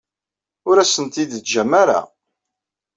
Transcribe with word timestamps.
Ur 0.69 0.77
asen-ten-id-teǧǧam 0.83 1.71
ara. 1.81 1.99